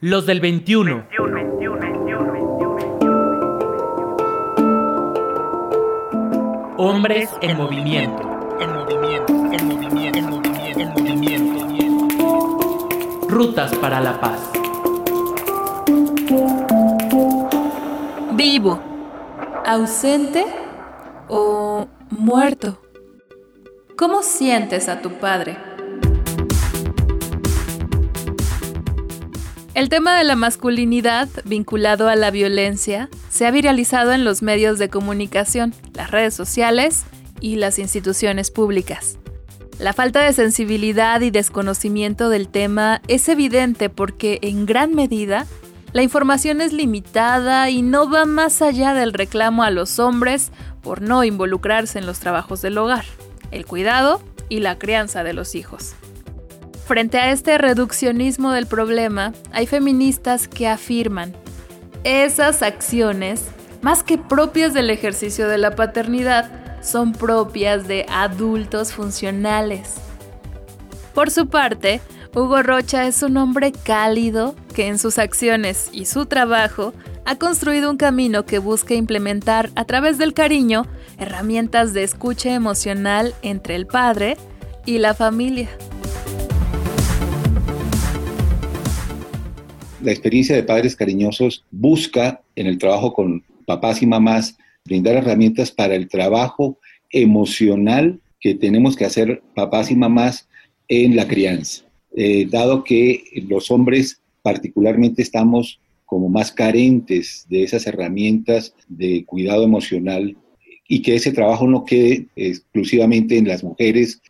Los 0.00 0.26
del 0.26 0.40
21. 0.40 1.06
Hombres 6.76 7.30
en 7.40 7.56
movimiento. 7.56 8.22
En 8.60 8.74
movimiento, 8.74 9.32
en 9.32 9.66
movimiento, 9.66 10.18
en 10.18 10.28
movimiento, 10.28 10.80
en 11.30 11.52
movimiento. 11.54 12.88
Rutas 13.26 13.74
para 13.76 14.02
la 14.02 14.20
paz. 14.20 14.50
Vivo. 18.34 18.78
Ausente 19.64 20.44
o 21.28 21.86
muerto. 22.10 22.82
¿Cómo 23.96 24.20
sientes 24.20 24.90
a 24.90 25.00
tu 25.00 25.12
padre? 25.12 25.56
El 29.76 29.90
tema 29.90 30.16
de 30.16 30.24
la 30.24 30.36
masculinidad 30.36 31.28
vinculado 31.44 32.08
a 32.08 32.16
la 32.16 32.30
violencia 32.30 33.10
se 33.28 33.44
ha 33.44 33.50
viralizado 33.50 34.12
en 34.12 34.24
los 34.24 34.40
medios 34.40 34.78
de 34.78 34.88
comunicación, 34.88 35.74
las 35.92 36.10
redes 36.10 36.32
sociales 36.32 37.04
y 37.42 37.56
las 37.56 37.78
instituciones 37.78 38.50
públicas. 38.50 39.18
La 39.78 39.92
falta 39.92 40.22
de 40.22 40.32
sensibilidad 40.32 41.20
y 41.20 41.30
desconocimiento 41.30 42.30
del 42.30 42.48
tema 42.48 43.02
es 43.06 43.28
evidente 43.28 43.90
porque 43.90 44.38
en 44.40 44.64
gran 44.64 44.94
medida 44.94 45.46
la 45.92 46.02
información 46.02 46.62
es 46.62 46.72
limitada 46.72 47.68
y 47.68 47.82
no 47.82 48.08
va 48.08 48.24
más 48.24 48.62
allá 48.62 48.94
del 48.94 49.12
reclamo 49.12 49.62
a 49.62 49.70
los 49.70 49.98
hombres 49.98 50.52
por 50.82 51.02
no 51.02 51.22
involucrarse 51.22 51.98
en 51.98 52.06
los 52.06 52.18
trabajos 52.18 52.62
del 52.62 52.78
hogar, 52.78 53.04
el 53.50 53.66
cuidado 53.66 54.22
y 54.48 54.60
la 54.60 54.78
crianza 54.78 55.22
de 55.22 55.34
los 55.34 55.54
hijos. 55.54 55.94
Frente 56.86 57.18
a 57.18 57.32
este 57.32 57.58
reduccionismo 57.58 58.52
del 58.52 58.68
problema, 58.68 59.32
hay 59.50 59.66
feministas 59.66 60.46
que 60.46 60.68
afirman, 60.68 61.34
esas 62.04 62.62
acciones, 62.62 63.42
más 63.82 64.04
que 64.04 64.18
propias 64.18 64.72
del 64.72 64.90
ejercicio 64.90 65.48
de 65.48 65.58
la 65.58 65.74
paternidad, 65.74 66.48
son 66.84 67.10
propias 67.10 67.88
de 67.88 68.06
adultos 68.08 68.92
funcionales. 68.92 69.94
Por 71.12 71.32
su 71.32 71.48
parte, 71.48 72.00
Hugo 72.32 72.62
Rocha 72.62 73.08
es 73.08 73.20
un 73.24 73.36
hombre 73.36 73.72
cálido 73.72 74.54
que 74.72 74.86
en 74.86 75.00
sus 75.00 75.18
acciones 75.18 75.90
y 75.90 76.04
su 76.04 76.26
trabajo 76.26 76.94
ha 77.24 77.34
construido 77.34 77.90
un 77.90 77.96
camino 77.96 78.46
que 78.46 78.60
busca 78.60 78.94
implementar 78.94 79.70
a 79.74 79.86
través 79.86 80.18
del 80.18 80.34
cariño 80.34 80.86
herramientas 81.18 81.92
de 81.94 82.04
escucha 82.04 82.54
emocional 82.54 83.34
entre 83.42 83.74
el 83.74 83.88
padre 83.88 84.36
y 84.84 84.98
la 84.98 85.14
familia. 85.14 85.68
La 90.02 90.12
experiencia 90.12 90.54
de 90.54 90.62
padres 90.62 90.96
cariñosos 90.96 91.64
busca 91.70 92.42
en 92.54 92.66
el 92.66 92.78
trabajo 92.78 93.12
con 93.12 93.42
papás 93.66 94.02
y 94.02 94.06
mamás 94.06 94.56
brindar 94.84 95.16
herramientas 95.16 95.70
para 95.70 95.94
el 95.94 96.08
trabajo 96.08 96.78
emocional 97.10 98.20
que 98.40 98.54
tenemos 98.54 98.96
que 98.96 99.04
hacer 99.04 99.42
papás 99.54 99.90
y 99.90 99.96
mamás 99.96 100.48
en 100.88 101.16
la 101.16 101.26
crianza. 101.26 101.84
Eh, 102.14 102.46
dado 102.50 102.84
que 102.84 103.24
los 103.48 103.70
hombres 103.70 104.20
particularmente 104.42 105.22
estamos 105.22 105.80
como 106.04 106.28
más 106.28 106.52
carentes 106.52 107.46
de 107.48 107.64
esas 107.64 107.86
herramientas 107.86 108.74
de 108.88 109.24
cuidado 109.24 109.64
emocional 109.64 110.36
y 110.88 111.02
que 111.02 111.16
ese 111.16 111.32
trabajo 111.32 111.66
no 111.66 111.84
quede 111.84 112.26
exclusivamente 112.36 113.38
en 113.38 113.48
las 113.48 113.64
mujeres 113.64 114.22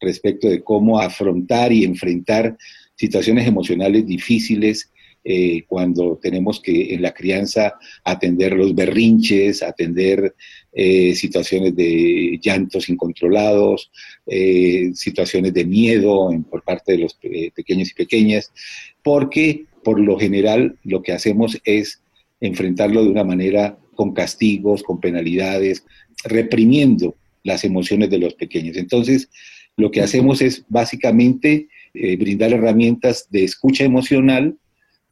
respecto 0.00 0.48
de 0.48 0.62
cómo 0.62 1.00
afrontar 1.00 1.72
y 1.72 1.84
enfrentar 1.84 2.58
situaciones 2.96 3.46
emocionales 3.46 4.06
difíciles 4.06 4.91
eh, 5.24 5.62
cuando 5.68 6.18
tenemos 6.20 6.58
que 6.58 6.94
en 6.94 7.02
la 7.02 7.14
crianza 7.14 7.74
atender 8.02 8.54
los 8.54 8.74
berrinches, 8.74 9.62
atender 9.62 10.34
eh, 10.72 11.14
situaciones 11.14 11.76
de 11.76 12.40
llantos 12.42 12.88
incontrolados, 12.88 13.92
eh, 14.26 14.90
situaciones 14.94 15.54
de 15.54 15.64
miedo 15.64 16.28
por 16.50 16.64
parte 16.64 16.92
de 16.92 16.98
los 16.98 17.16
pequeños 17.54 17.92
y 17.92 17.94
pequeñas, 17.94 18.52
porque 19.04 19.66
por 19.84 20.00
lo 20.00 20.18
general 20.18 20.76
lo 20.82 21.02
que 21.02 21.12
hacemos 21.12 21.56
es 21.64 22.02
enfrentarlo 22.40 23.04
de 23.04 23.10
una 23.10 23.22
manera 23.22 23.78
con 23.94 24.14
castigos, 24.14 24.82
con 24.82 24.98
penalidades, 25.00 25.84
reprimiendo 26.24 27.14
las 27.44 27.62
emociones 27.62 28.10
de 28.10 28.18
los 28.18 28.34
pequeños. 28.34 28.76
Entonces, 28.76 29.30
lo 29.76 29.92
que 29.92 30.00
hacemos 30.00 30.42
es 30.42 30.64
básicamente 30.68 31.68
brindar 31.94 32.52
herramientas 32.52 33.28
de 33.30 33.44
escucha 33.44 33.84
emocional, 33.84 34.56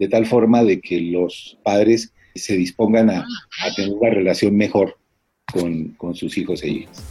de 0.01 0.09
tal 0.09 0.27
forma 0.27 0.65
de 0.65 0.81
que 0.81 0.99
los 0.99 1.59
padres 1.63 2.13
se 2.35 2.57
dispongan 2.57 3.11
a, 3.11 3.27
tener 3.77 3.93
una 3.93 4.11
relación 4.11 4.57
mejor 4.57 4.97
con, 5.53 5.89
con 5.91 6.15
sus 6.15 6.37
hijos 6.39 6.63
e 6.63 6.69
hijas. 6.69 7.05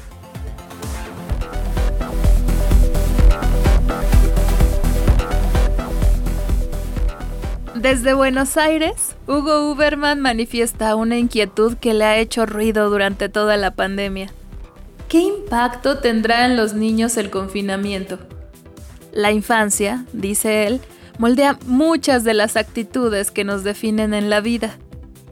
Desde 7.75 8.13
Buenos 8.13 8.57
Aires, 8.57 9.16
Hugo 9.28 9.72
Uberman 9.72 10.19
manifiesta 10.19 10.95
una 10.95 11.17
inquietud 11.17 11.78
que 11.78 11.94
le 11.94 12.05
ha 12.05 12.17
hecho 12.17 12.47
ruido 12.47 12.89
durante 12.89 13.29
toda 13.29 13.55
la 13.55 13.75
pandemia. 13.75 14.33
¿Qué 15.07 15.19
impacto 15.19 15.99
tendrá 15.99 16.45
en 16.47 16.57
los 16.57 16.73
niños 16.73 17.17
el 17.17 17.29
confinamiento? 17.29 18.19
La 19.13 19.31
infancia, 19.31 20.05
dice 20.11 20.67
él, 20.67 20.81
moldea 21.19 21.59
muchas 21.66 22.24
de 22.24 22.34
las 22.34 22.56
actitudes 22.56 23.30
que 23.30 23.44
nos 23.44 23.66
definen 23.66 24.13
en 24.13 24.30
la 24.30 24.40
vida. 24.40 24.80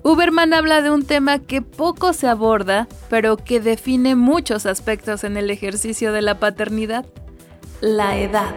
Uberman 0.03 0.53
habla 0.53 0.81
de 0.81 0.91
un 0.91 1.05
tema 1.05 1.39
que 1.39 1.61
poco 1.61 2.11
se 2.11 2.27
aborda, 2.27 2.89
pero 3.09 3.37
que 3.37 3.61
define 3.61 4.15
muchos 4.15 4.65
aspectos 4.65 5.23
en 5.23 5.37
el 5.37 5.49
ejercicio 5.49 6.11
de 6.11 6.21
la 6.21 6.39
paternidad, 6.39 7.05
la 7.79 8.19
edad. 8.19 8.53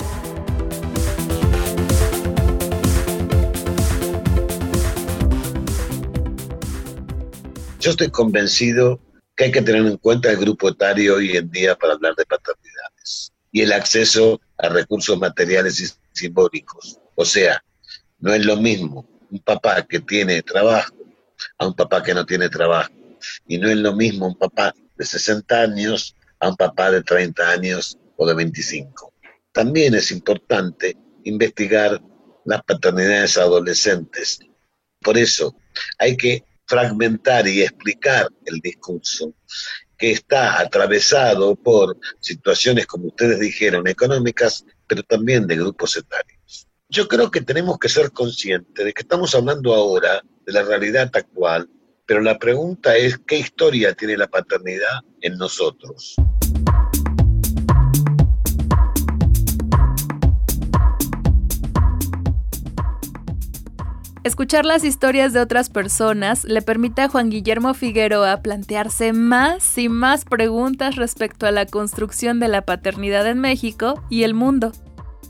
Yo 7.79 7.93
estoy 7.93 8.11
convencido 8.11 8.99
que 9.37 9.45
hay 9.45 9.53
que 9.53 9.63
tener 9.63 9.87
en 9.87 9.97
cuenta 9.99 10.33
el 10.33 10.37
grupo 10.37 10.69
etario 10.69 11.15
hoy 11.15 11.37
en 11.37 11.49
día 11.51 11.77
para 11.77 11.93
hablar 11.93 12.17
de 12.17 12.27
paternidades 12.27 13.33
y 13.53 13.63
el 13.63 13.73
acceso 13.73 14.41
a 14.59 14.69
recursos 14.69 15.17
materiales 15.17 15.81
y 15.81 15.87
simbólicos 16.13 17.01
o 17.21 17.25
sea, 17.27 17.63
no 18.19 18.33
es 18.33 18.47
lo 18.47 18.57
mismo 18.57 19.07
un 19.31 19.41
papá 19.41 19.87
que 19.87 20.01
tiene 20.01 20.41
trabajo 20.41 20.95
a 21.59 21.67
un 21.67 21.75
papá 21.75 22.03
que 22.03 22.15
no 22.15 22.25
tiene 22.25 22.49
trabajo. 22.49 22.91
Y 23.47 23.59
no 23.59 23.69
es 23.69 23.77
lo 23.77 23.95
mismo 23.95 24.27
un 24.27 24.39
papá 24.39 24.75
de 24.97 25.05
60 25.05 25.61
años 25.61 26.17
a 26.39 26.49
un 26.49 26.57
papá 26.57 26.91
de 26.91 27.03
30 27.03 27.51
años 27.51 27.99
o 28.17 28.27
de 28.27 28.35
25. 28.35 29.13
También 29.53 29.95
es 29.95 30.11
importante 30.13 30.97
investigar 31.25 32.01
las 32.47 32.63
paternidades 32.63 33.37
adolescentes. 33.37 34.39
Por 35.03 35.19
eso 35.19 35.55
hay 35.99 36.17
que 36.17 36.43
fragmentar 36.67 37.47
y 37.47 37.61
explicar 37.61 38.29
el 38.47 38.61
discurso 38.61 39.35
que 39.99 40.13
está 40.13 40.59
atravesado 40.59 41.55
por 41.55 41.99
situaciones, 42.19 42.87
como 42.87 43.09
ustedes 43.09 43.39
dijeron, 43.41 43.87
económicas, 43.87 44.65
pero 44.87 45.03
también 45.03 45.47
de 45.47 45.57
grupos 45.57 45.99
etarios. 45.99 46.70
Yo 46.93 47.07
creo 47.07 47.31
que 47.31 47.41
tenemos 47.41 47.79
que 47.79 47.89
ser 47.89 48.11
conscientes 48.11 48.85
de 48.85 48.93
que 48.93 49.03
estamos 49.03 49.33
hablando 49.37 49.73
ahora 49.73 50.25
de 50.45 50.53
la 50.53 50.65
realidad 50.65 51.09
actual, 51.15 51.71
pero 52.05 52.21
la 52.21 52.37
pregunta 52.37 52.97
es 52.97 53.17
qué 53.29 53.39
historia 53.39 53.95
tiene 53.95 54.17
la 54.17 54.27
paternidad 54.27 54.99
en 55.21 55.39
nosotros. 55.39 56.17
Escuchar 64.25 64.67
las 64.67 64.83
historias 64.83 65.33
de 65.33 65.41
otras 65.41 65.71
personas 65.71 66.45
le 66.45 66.61
permite 66.61 67.03
a 67.03 67.09
Juan 67.09 67.31
Guillermo 67.31 67.73
Figueroa 67.73 68.43
plantearse 68.43 69.13
más 69.13 69.79
y 69.79 69.89
más 69.89 70.25
preguntas 70.25 70.97
respecto 70.97 71.47
a 71.47 71.53
la 71.53 71.67
construcción 71.67 72.41
de 72.41 72.49
la 72.49 72.63
paternidad 72.63 73.29
en 73.29 73.39
México 73.39 74.03
y 74.11 74.25
el 74.25 74.35
mundo 74.35 74.73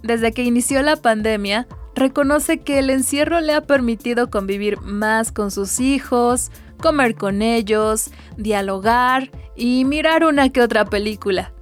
desde 0.02 0.32
que 0.32 0.44
inició 0.44 0.82
la 0.82 0.96
pandemia, 0.96 1.66
reconoce 1.94 2.60
que 2.60 2.78
el 2.78 2.90
encierro 2.90 3.40
le 3.40 3.52
ha 3.52 3.62
permitido 3.62 4.30
convivir 4.30 4.80
más 4.80 5.32
con 5.32 5.50
sus 5.50 5.80
hijos, 5.80 6.50
comer 6.80 7.14
con 7.14 7.42
ellos, 7.42 8.10
dialogar 8.36 9.30
y 9.56 9.84
mirar 9.84 10.24
una 10.24 10.48
que 10.48 10.62
otra 10.62 10.84
película. 10.84 11.52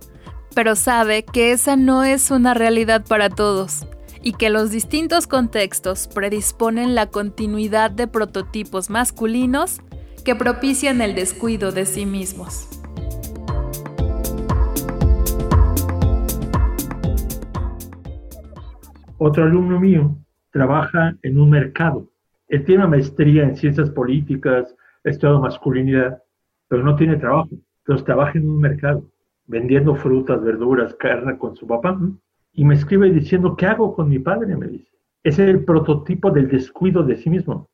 Pero 0.55 0.77
sabe 0.77 1.25
que 1.25 1.53
esa 1.53 1.77
no 1.77 2.05
es 2.05 2.31
una 2.31 2.55
realidad 2.55 3.05
para 3.07 3.31
todos 3.31 3.87
y 4.23 4.33
que 4.33 4.51
los 4.51 4.71
distintos 4.71 5.27
contextos 5.27 6.09
predisponen 6.09 6.95
la 6.95 7.07
continuidad 7.07 7.91
de 7.91 8.07
prototipos 8.07 8.91
masculinos 8.91 9.81
que 10.25 10.35
propician 10.35 11.01
el 11.01 11.15
descuido 11.15 11.73
de 11.73 11.87
sí 11.87 12.07
mismos. 12.07 12.78
Otro 19.19 19.45
alumno 19.45 19.81
mío 19.81 20.17
trabaja 20.51 21.15
en 21.23 21.39
un 21.39 21.51
mercado. 21.51 22.09
Él 22.49 22.65
tiene 22.65 22.83
una 22.83 22.91
maestría 22.91 23.43
en 23.43 23.57
ciencias 23.57 23.91
políticas, 23.91 24.75
ha 25.05 25.11
estudiado 25.11 25.41
masculinidad, 25.41 26.23
pero 26.69 26.83
no 26.83 26.97
tiene 26.97 27.17
trabajo. 27.17 27.51
Entonces 27.81 28.05
trabaja 28.05 28.39
en 28.39 28.49
un 28.49 28.61
mercado, 28.61 29.05
vendiendo 29.47 29.95
frutas, 29.95 30.43
verduras, 30.43 30.95
carne 30.95 31.37
con 31.37 31.57
su 31.57 31.67
papá. 31.67 31.99
Y 32.53 32.65
me 32.65 32.75
escribe 32.75 33.11
diciendo, 33.11 33.57
¿qué 33.57 33.67
hago 33.67 33.95
con 33.95 34.09
mi 34.09 34.19
padre? 34.19 34.57
Me 34.57 34.69
dice. 34.69 34.89
Es 35.23 35.39
el 35.39 35.65
prototipo 35.65 36.31
del 36.31 36.49
descuido 36.49 37.03
de 37.03 37.17
sí 37.17 37.29
mismo. 37.29 37.69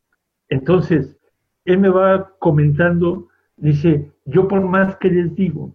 Entonces, 0.48 1.16
él 1.64 1.78
me 1.78 1.88
va 1.88 2.32
comentando, 2.38 3.28
dice, 3.56 4.10
yo 4.24 4.48
por 4.48 4.62
más 4.62 4.96
que 4.96 5.08
les 5.08 5.34
digo 5.34 5.74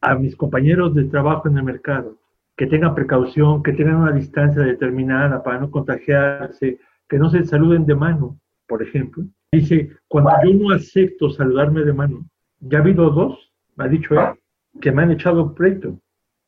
a 0.00 0.14
mis 0.14 0.36
compañeros 0.36 0.94
de 0.94 1.04
trabajo 1.04 1.48
en 1.48 1.58
el 1.58 1.64
mercado, 1.64 2.16
que 2.56 2.66
tengan 2.66 2.94
precaución, 2.94 3.62
que 3.62 3.72
tengan 3.72 3.96
una 3.96 4.12
distancia 4.12 4.62
determinada 4.62 5.42
para 5.42 5.60
no 5.60 5.70
contagiarse, 5.70 6.78
que 7.08 7.18
no 7.18 7.30
se 7.30 7.44
saluden 7.44 7.86
de 7.86 7.94
mano, 7.94 8.38
por 8.66 8.82
ejemplo. 8.82 9.24
Dice, 9.50 9.90
cuando 10.08 10.30
yo 10.44 10.54
no 10.54 10.74
acepto 10.74 11.30
saludarme 11.30 11.82
de 11.82 11.92
mano, 11.92 12.24
ya 12.60 12.78
ha 12.78 12.80
habido 12.80 13.10
dos, 13.10 13.52
ha 13.78 13.88
dicho 13.88 14.14
él, 14.14 14.38
que 14.80 14.92
me 14.92 15.02
han 15.02 15.10
echado 15.10 15.54
pleito 15.54 15.98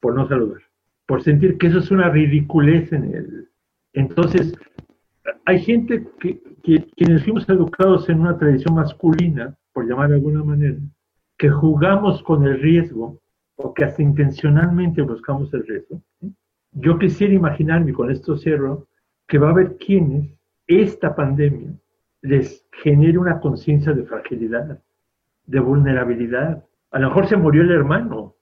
por 0.00 0.14
no 0.14 0.26
saludar, 0.28 0.62
por 1.06 1.22
sentir 1.22 1.58
que 1.58 1.66
eso 1.66 1.78
es 1.78 1.90
una 1.90 2.08
ridiculez 2.08 2.92
en 2.92 3.14
él. 3.14 3.48
Entonces, 3.92 4.54
hay 5.44 5.60
gente 5.60 6.06
que, 6.20 6.40
que, 6.62 6.86
quienes 6.96 7.24
fuimos 7.24 7.48
educados 7.48 8.08
en 8.08 8.20
una 8.20 8.38
tradición 8.38 8.74
masculina, 8.74 9.54
por 9.72 9.86
llamar 9.86 10.08
de 10.08 10.16
alguna 10.16 10.42
manera, 10.42 10.78
que 11.36 11.50
jugamos 11.50 12.22
con 12.22 12.44
el 12.44 12.60
riesgo 12.60 13.20
o 13.56 13.72
que 13.72 13.84
hasta 13.84 14.02
intencionalmente 14.02 15.02
buscamos 15.02 15.52
el 15.54 15.66
riesgo. 15.66 16.00
Yo 16.72 16.98
quisiera 16.98 17.32
imaginarme, 17.32 17.92
con 17.92 18.10
esto 18.10 18.36
cierro, 18.36 18.88
que 19.28 19.38
va 19.38 19.48
a 19.48 19.52
haber 19.52 19.76
quienes 19.76 20.30
esta 20.66 21.14
pandemia 21.14 21.72
les 22.22 22.66
genere 22.72 23.18
una 23.18 23.38
conciencia 23.38 23.92
de 23.92 24.04
fragilidad, 24.04 24.80
de 25.46 25.60
vulnerabilidad. 25.60 26.64
A 26.90 26.98
lo 26.98 27.08
mejor 27.08 27.26
se 27.26 27.36
murió 27.36 27.62
el 27.62 27.70
hermano, 27.70 28.34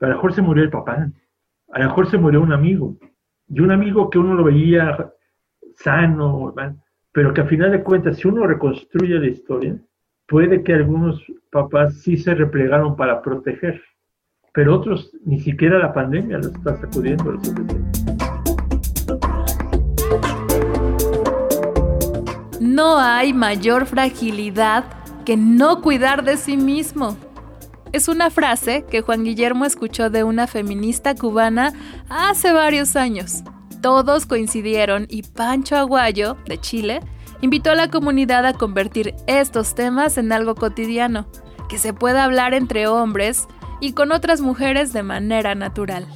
a 0.00 0.06
lo 0.06 0.14
mejor 0.14 0.34
se 0.34 0.42
murió 0.42 0.62
el 0.62 0.70
papá, 0.70 1.10
a 1.72 1.78
lo 1.78 1.84
mejor 1.86 2.08
se 2.08 2.18
murió 2.18 2.42
un 2.42 2.52
amigo, 2.52 2.96
y 3.48 3.60
un 3.60 3.72
amigo 3.72 4.10
que 4.10 4.18
uno 4.18 4.34
lo 4.34 4.44
veía 4.44 5.12
sano, 5.76 6.54
pero 7.12 7.34
que 7.34 7.40
a 7.40 7.46
final 7.46 7.72
de 7.72 7.82
cuentas, 7.82 8.18
si 8.18 8.28
uno 8.28 8.46
reconstruye 8.46 9.18
la 9.18 9.26
historia, 9.26 9.76
puede 10.28 10.62
que 10.62 10.74
algunos 10.74 11.24
papás 11.50 12.00
sí 12.02 12.16
se 12.16 12.34
replegaron 12.34 12.94
para 12.94 13.20
proteger, 13.20 13.82
pero 14.52 14.76
otros 14.76 15.10
ni 15.24 15.40
siquiera 15.40 15.78
la 15.78 15.92
pandemia 15.92 16.38
los 16.38 16.48
está 16.48 16.76
sacudiendo. 16.80 17.38
No 22.60 22.98
hay 22.98 23.32
mayor 23.32 23.86
fragilidad 23.86 24.84
que 25.24 25.36
no 25.36 25.82
cuidar 25.82 26.24
de 26.24 26.36
sí 26.36 26.56
mismo. 26.56 27.16
Es 27.92 28.08
una 28.08 28.30
frase 28.30 28.84
que 28.88 29.00
Juan 29.00 29.24
Guillermo 29.24 29.64
escuchó 29.64 30.10
de 30.10 30.24
una 30.24 30.46
feminista 30.46 31.14
cubana 31.14 31.72
hace 32.08 32.52
varios 32.52 32.96
años. 32.96 33.42
Todos 33.80 34.26
coincidieron 34.26 35.06
y 35.08 35.22
Pancho 35.22 35.76
Aguayo, 35.76 36.36
de 36.46 36.58
Chile, 36.58 37.00
invitó 37.40 37.70
a 37.70 37.74
la 37.74 37.88
comunidad 37.88 38.44
a 38.46 38.52
convertir 38.52 39.14
estos 39.26 39.74
temas 39.74 40.18
en 40.18 40.32
algo 40.32 40.54
cotidiano, 40.54 41.26
que 41.68 41.78
se 41.78 41.92
pueda 41.92 42.24
hablar 42.24 42.54
entre 42.54 42.86
hombres 42.86 43.48
y 43.80 43.94
con 43.94 44.12
otras 44.12 44.40
mujeres 44.40 44.92
de 44.92 45.02
manera 45.02 45.54
natural. 45.54 46.06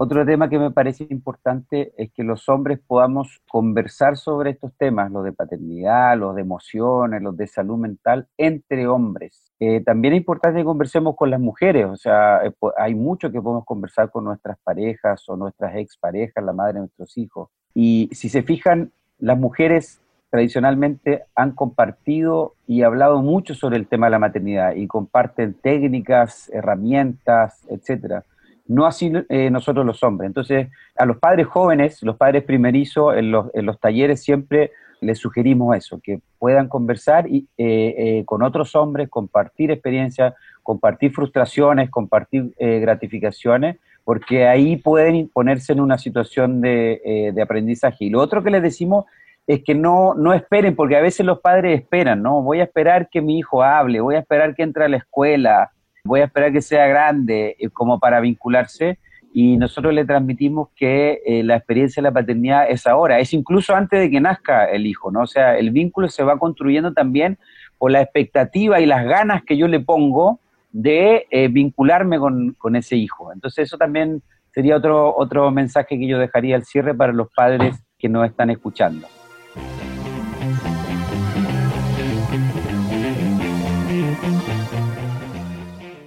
Otro 0.00 0.24
tema 0.24 0.48
que 0.48 0.60
me 0.60 0.70
parece 0.70 1.08
importante 1.10 1.92
es 1.96 2.12
que 2.12 2.22
los 2.22 2.48
hombres 2.48 2.78
podamos 2.86 3.40
conversar 3.48 4.16
sobre 4.16 4.50
estos 4.50 4.72
temas, 4.76 5.10
los 5.10 5.24
de 5.24 5.32
paternidad, 5.32 6.16
los 6.16 6.36
de 6.36 6.42
emociones, 6.42 7.20
los 7.20 7.36
de 7.36 7.48
salud 7.48 7.78
mental, 7.78 8.28
entre 8.36 8.86
hombres. 8.86 9.50
Eh, 9.58 9.80
también 9.80 10.14
es 10.14 10.18
importante 10.18 10.60
que 10.60 10.64
conversemos 10.64 11.16
con 11.16 11.30
las 11.30 11.40
mujeres, 11.40 11.86
o 11.86 11.96
sea, 11.96 12.46
eh, 12.46 12.52
hay 12.76 12.94
mucho 12.94 13.32
que 13.32 13.42
podemos 13.42 13.64
conversar 13.64 14.08
con 14.12 14.22
nuestras 14.22 14.56
parejas 14.62 15.28
o 15.28 15.36
nuestras 15.36 15.74
exparejas, 15.74 16.44
la 16.44 16.52
madre 16.52 16.74
de 16.74 16.80
nuestros 16.80 17.18
hijos. 17.18 17.48
Y 17.74 18.08
si 18.12 18.28
se 18.28 18.44
fijan, 18.44 18.92
las 19.18 19.38
mujeres 19.38 20.00
tradicionalmente 20.30 21.24
han 21.34 21.52
compartido 21.52 22.54
y 22.66 22.82
hablado 22.82 23.22
mucho 23.22 23.54
sobre 23.54 23.76
el 23.76 23.86
tema 23.86 24.06
de 24.06 24.10
la 24.10 24.18
maternidad 24.18 24.74
y 24.74 24.86
comparten 24.86 25.54
técnicas, 25.54 26.50
herramientas, 26.52 27.66
etcétera 27.68 28.24
no 28.68 28.86
así 28.86 29.10
eh, 29.30 29.50
nosotros 29.50 29.84
los 29.84 30.02
hombres. 30.04 30.28
Entonces, 30.28 30.68
a 30.96 31.06
los 31.06 31.16
padres 31.16 31.46
jóvenes, 31.46 32.02
los 32.02 32.16
padres 32.16 32.44
primerizos, 32.44 33.16
en 33.16 33.32
los, 33.32 33.46
en 33.54 33.66
los 33.66 33.80
talleres 33.80 34.22
siempre 34.22 34.70
les 35.00 35.18
sugerimos 35.18 35.76
eso, 35.76 36.00
que 36.02 36.20
puedan 36.38 36.68
conversar 36.68 37.28
y, 37.28 37.48
eh, 37.56 37.94
eh, 37.98 38.24
con 38.26 38.42
otros 38.42 38.76
hombres, 38.76 39.08
compartir 39.08 39.70
experiencias, 39.70 40.34
compartir 40.62 41.12
frustraciones, 41.12 41.88
compartir 41.88 42.52
gratificaciones, 42.58 43.78
porque 44.08 44.48
ahí 44.48 44.76
pueden 44.78 45.28
ponerse 45.28 45.74
en 45.74 45.80
una 45.80 45.98
situación 45.98 46.62
de, 46.62 47.30
de, 47.34 47.42
aprendizaje. 47.42 48.06
Y 48.06 48.08
lo 48.08 48.22
otro 48.22 48.42
que 48.42 48.48
les 48.48 48.62
decimos 48.62 49.04
es 49.46 49.62
que 49.62 49.74
no, 49.74 50.14
no 50.14 50.32
esperen, 50.32 50.74
porque 50.74 50.96
a 50.96 51.02
veces 51.02 51.26
los 51.26 51.40
padres 51.40 51.78
esperan, 51.78 52.22
¿no? 52.22 52.40
Voy 52.40 52.60
a 52.60 52.64
esperar 52.64 53.10
que 53.10 53.20
mi 53.20 53.38
hijo 53.38 53.62
hable, 53.62 54.00
voy 54.00 54.14
a 54.14 54.20
esperar 54.20 54.54
que 54.54 54.62
entre 54.62 54.86
a 54.86 54.88
la 54.88 54.96
escuela, 54.96 55.72
voy 56.04 56.20
a 56.20 56.24
esperar 56.24 56.54
que 56.54 56.62
sea 56.62 56.86
grande 56.86 57.54
eh, 57.58 57.68
como 57.68 58.00
para 58.00 58.18
vincularse 58.20 58.98
y 59.34 59.58
nosotros 59.58 59.92
le 59.92 60.06
transmitimos 60.06 60.70
que 60.74 61.20
eh, 61.26 61.42
la 61.42 61.56
experiencia 61.56 62.00
de 62.02 62.08
la 62.08 62.14
paternidad 62.14 62.64
es 62.70 62.86
ahora, 62.86 63.18
es 63.18 63.34
incluso 63.34 63.74
antes 63.74 64.00
de 64.00 64.10
que 64.10 64.22
nazca 64.22 64.64
el 64.70 64.86
hijo, 64.86 65.10
¿no? 65.10 65.24
O 65.24 65.26
sea, 65.26 65.58
el 65.58 65.70
vínculo 65.70 66.08
se 66.08 66.22
va 66.22 66.38
construyendo 66.38 66.94
también 66.94 67.36
por 67.76 67.90
la 67.90 68.00
expectativa 68.00 68.80
y 68.80 68.86
las 68.86 69.04
ganas 69.04 69.42
que 69.44 69.58
yo 69.58 69.68
le 69.68 69.80
pongo 69.80 70.40
de 70.70 71.26
eh, 71.30 71.48
vincularme 71.48 72.18
con, 72.18 72.54
con, 72.58 72.76
ese 72.76 72.96
hijo. 72.96 73.32
Entonces 73.32 73.68
eso 73.68 73.78
también 73.78 74.22
sería 74.52 74.76
otro, 74.76 75.16
otro 75.16 75.50
mensaje 75.50 75.98
que 75.98 76.06
yo 76.06 76.18
dejaría 76.18 76.56
al 76.56 76.64
cierre 76.64 76.94
para 76.94 77.12
los 77.12 77.28
padres 77.34 77.76
que 77.98 78.08
nos 78.08 78.26
están 78.26 78.50
escuchando. 78.50 79.06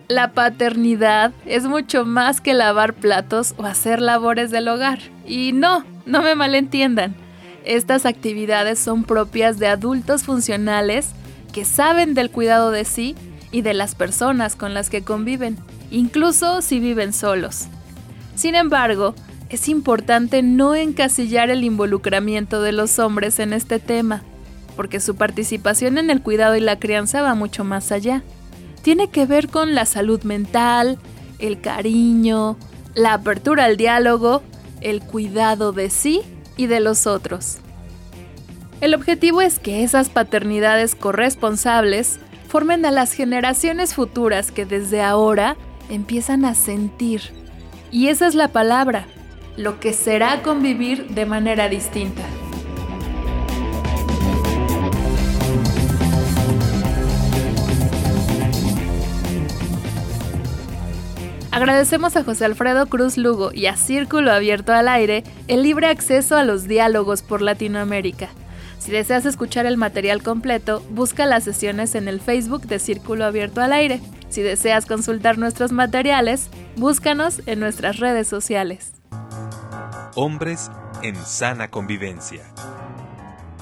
La 0.07 0.33
paternidad 0.33 1.31
es 1.45 1.65
mucho 1.65 2.03
más 2.03 2.41
que 2.41 2.53
lavar 2.53 2.93
platos 2.93 3.55
o 3.57 3.63
hacer 3.63 4.01
labores 4.01 4.51
del 4.51 4.67
hogar. 4.67 4.99
Y 5.25 5.53
no, 5.53 5.85
no 6.05 6.21
me 6.21 6.35
malentiendan. 6.35 7.15
Estas 7.63 8.05
actividades 8.05 8.77
son 8.79 9.05
propias 9.05 9.57
de 9.57 9.67
adultos 9.67 10.23
funcionales 10.23 11.13
que 11.53 11.63
saben 11.63 12.13
del 12.13 12.29
cuidado 12.29 12.71
de 12.71 12.83
sí 12.83 13.15
y 13.51 13.61
de 13.61 13.73
las 13.73 13.95
personas 13.95 14.55
con 14.55 14.73
las 14.73 14.89
que 14.89 15.03
conviven, 15.03 15.57
incluso 15.89 16.61
si 16.61 16.79
viven 16.79 17.13
solos. 17.13 17.67
Sin 18.35 18.55
embargo, 18.55 19.13
es 19.49 19.67
importante 19.67 20.41
no 20.41 20.75
encasillar 20.75 21.49
el 21.49 21.63
involucramiento 21.63 22.61
de 22.61 22.71
los 22.71 22.99
hombres 22.99 23.39
en 23.39 23.53
este 23.53 23.79
tema, 23.79 24.23
porque 24.75 24.99
su 24.99 25.15
participación 25.15 25.97
en 25.97 26.09
el 26.09 26.21
cuidado 26.21 26.55
y 26.55 26.61
la 26.61 26.79
crianza 26.79 27.21
va 27.21 27.35
mucho 27.35 27.63
más 27.63 27.91
allá 27.91 28.23
tiene 28.81 29.09
que 29.09 29.25
ver 29.25 29.47
con 29.47 29.75
la 29.75 29.85
salud 29.85 30.23
mental, 30.23 30.97
el 31.39 31.61
cariño, 31.61 32.57
la 32.95 33.13
apertura 33.13 33.65
al 33.65 33.77
diálogo, 33.77 34.41
el 34.81 35.01
cuidado 35.01 35.71
de 35.71 35.89
sí 35.89 36.21
y 36.57 36.67
de 36.67 36.79
los 36.79 37.07
otros. 37.07 37.57
El 38.81 38.95
objetivo 38.95 39.41
es 39.41 39.59
que 39.59 39.83
esas 39.83 40.09
paternidades 40.09 40.95
corresponsables 40.95 42.19
formen 42.51 42.85
a 42.85 42.91
las 42.91 43.13
generaciones 43.13 43.93
futuras 43.93 44.51
que 44.51 44.65
desde 44.65 45.01
ahora 45.01 45.55
empiezan 45.89 46.43
a 46.43 46.53
sentir. 46.53 47.21
Y 47.91 48.09
esa 48.09 48.27
es 48.27 48.35
la 48.35 48.49
palabra, 48.49 49.05
lo 49.55 49.79
que 49.79 49.93
será 49.93 50.41
convivir 50.43 51.07
de 51.07 51.25
manera 51.25 51.69
distinta. 51.69 52.23
Agradecemos 61.51 62.17
a 62.17 62.25
José 62.25 62.43
Alfredo 62.43 62.85
Cruz 62.87 63.15
Lugo 63.15 63.51
y 63.53 63.67
a 63.67 63.77
Círculo 63.77 64.29
Abierto 64.29 64.73
al 64.73 64.89
Aire 64.89 65.23
el 65.47 65.63
libre 65.63 65.87
acceso 65.87 66.35
a 66.35 66.43
los 66.43 66.67
diálogos 66.67 67.21
por 67.21 67.41
Latinoamérica. 67.41 68.27
Si 68.81 68.89
deseas 68.89 69.27
escuchar 69.27 69.67
el 69.67 69.77
material 69.77 70.23
completo, 70.23 70.83
busca 70.89 71.27
las 71.27 71.43
sesiones 71.43 71.93
en 71.93 72.07
el 72.07 72.19
Facebook 72.19 72.63
de 72.65 72.79
Círculo 72.79 73.25
Abierto 73.25 73.61
al 73.61 73.73
Aire. 73.73 74.01
Si 74.29 74.41
deseas 74.41 74.87
consultar 74.87 75.37
nuestros 75.37 75.71
materiales, 75.71 76.49
búscanos 76.77 77.43
en 77.45 77.59
nuestras 77.59 77.99
redes 77.99 78.27
sociales. 78.27 78.93
Hombres 80.15 80.71
en 81.03 81.15
sana 81.15 81.69
convivencia. 81.69 82.41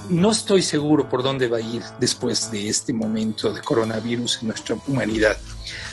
No 0.10 0.32
estoy 0.32 0.62
seguro 0.62 1.10
por 1.10 1.22
dónde 1.22 1.50
va 1.50 1.58
a 1.58 1.62
ir 1.62 1.84
después 2.00 2.50
de 2.50 2.70
este 2.70 2.94
momento 2.94 3.52
de 3.52 3.60
coronavirus 3.60 4.42
en 4.42 4.48
nuestra 4.48 4.78
humanidad. 4.88 5.36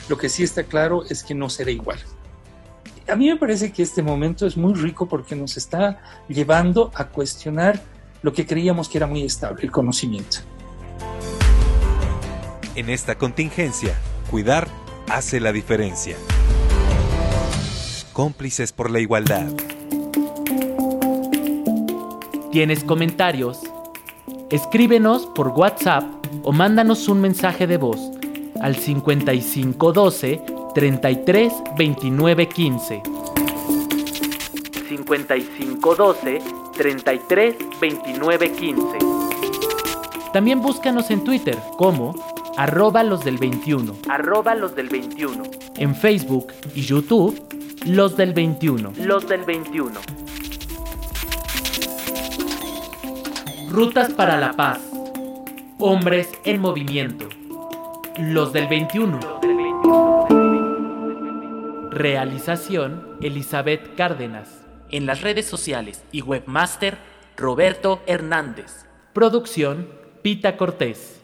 Lo 0.07 0.17
que 0.17 0.29
sí 0.29 0.43
está 0.43 0.63
claro 0.63 1.03
es 1.09 1.21
que 1.21 1.35
no 1.35 1.49
será 1.49 1.69
igual. 1.69 1.99
A 3.09 3.15
mí 3.17 3.27
me 3.27 3.35
parece 3.35 3.73
que 3.73 3.83
este 3.83 4.01
momento 4.01 4.47
es 4.47 4.55
muy 4.55 4.73
rico 4.73 5.05
porque 5.05 5.35
nos 5.35 5.57
está 5.57 6.01
llevando 6.29 6.91
a 6.95 7.09
cuestionar 7.09 7.81
lo 8.27 8.33
que 8.33 8.45
creíamos 8.45 8.89
que 8.89 8.97
era 8.97 9.07
muy 9.07 9.23
estable, 9.23 9.63
el 9.63 9.71
conocimiento. 9.71 10.39
En 12.75 12.89
esta 12.89 13.17
contingencia, 13.17 13.97
cuidar 14.29 14.67
hace 15.09 15.39
la 15.39 15.53
diferencia. 15.53 16.17
Cómplices 18.11 18.73
por 18.73 18.91
la 18.91 18.99
igualdad. 18.99 19.47
¿Tienes 22.51 22.83
comentarios? 22.83 23.61
Escríbenos 24.49 25.25
por 25.27 25.47
WhatsApp 25.47 26.03
o 26.43 26.51
mándanos 26.51 27.07
un 27.07 27.21
mensaje 27.21 27.65
de 27.65 27.77
voz 27.77 28.11
al 28.59 28.75
5512 28.75 30.41
33 30.75 31.53
29 31.77 32.49
15. 32.49 33.03
5512 34.89 36.66
33 36.77 37.55
29 37.81 38.51
15. 38.51 38.97
También 40.31 40.61
búscanos 40.61 41.09
en 41.09 41.23
Twitter 41.23 41.57
como 41.77 42.13
arroba 42.55 43.03
los 43.03 43.25
del 43.25 43.37
21. 43.37 43.95
Arroba 44.07 44.53
los 44.55 44.75
del 44.75 44.87
21. 44.87 45.43
En 45.77 45.95
Facebook 45.95 46.53
y 46.75 46.81
YouTube, 46.81 47.41
los 47.85 48.15
del 48.15 48.33
21. 48.33 48.93
Los 48.99 49.27
del 49.27 49.43
21. 49.43 49.99
Rutas 53.69 54.13
para 54.13 54.37
la 54.37 54.53
Paz. 54.53 54.79
Hombres 55.79 56.29
en 56.45 56.61
movimiento. 56.61 57.27
Los 58.19 58.53
del 58.53 58.67
21. 58.67 59.19
Realización 61.91 63.17
Elizabeth 63.21 63.95
Cárdenas. 63.95 64.66
En 64.89 65.05
las 65.05 65.21
redes 65.21 65.45
sociales 65.45 66.01
y 66.11 66.21
webmaster 66.21 66.97
Roberto 67.35 68.01
Hernández. 68.07 68.85
Producción 69.13 69.89
Pita 70.21 70.55
Cortés. 70.55 71.16